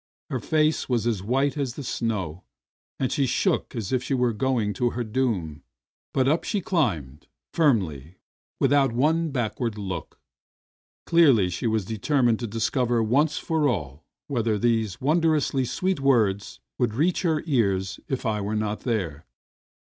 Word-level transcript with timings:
Her 0.31 0.39
face 0.39 0.89
was 0.89 1.05
as 1.05 1.21
white 1.21 1.55
as 1.57 1.75
the 1.75 1.83
snow, 1.83 2.43
and 2.99 3.11
she 3.11 3.27
shook 3.27 3.75
as 3.75 3.93
if 3.93 4.01
she 4.01 4.15
were 4.15 4.33
going 4.33 4.73
to 4.73 4.89
her 4.89 5.03
doom, 5.03 5.61
but 6.11 6.27
up 6.27 6.43
she 6.43 6.59
climbed, 6.59 7.27
firmly, 7.53 8.17
without 8.59 8.93
one 8.93 9.29
backward 9.29 9.77
look. 9.77 10.19
Clearly 11.05 11.51
she 11.51 11.69
had 11.69 11.85
determined 11.85 12.39
to 12.39 12.47
discover 12.47 13.03
once 13.03 13.37
for 13.37 13.67
all 13.69 14.03
whether 14.25 14.57
those 14.57 14.99
wondrously 14.99 15.65
sweet 15.65 15.99
words 15.99 16.59
would 16.79 16.95
reach 16.95 17.21
her 17.21 17.43
ears 17.45 17.99
if 18.07 18.25
I 18.25 18.41
were 18.41 18.55
not 18.55 18.79
there. 18.79 19.27